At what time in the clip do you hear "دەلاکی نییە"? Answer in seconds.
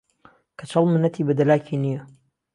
1.39-2.01